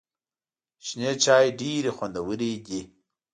شنې 0.85 1.11
چای 1.23 1.47
ډېري 1.59 1.91
خوندوري 1.97 2.53
دي. 2.65 2.81